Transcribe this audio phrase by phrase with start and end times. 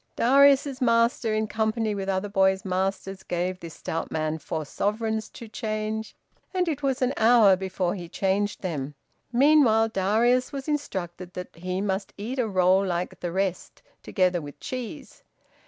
[0.15, 5.47] Darius's master, in company, with other boys' masters, gave this stout man four sovereigns to
[5.47, 6.15] change,
[6.55, 8.95] and it was an hour before he changed them.
[9.31, 14.59] Meanwhile Darius was instructed that he must eat a roll like the rest, together with
[14.59, 15.21] cheese.